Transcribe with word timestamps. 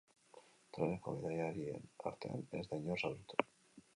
Treneko 0.77 1.11
bidaiarien 1.17 1.85
artean 2.11 2.43
ez 2.61 2.65
da 2.71 2.83
inor 2.85 3.03
zauritu. 3.05 3.49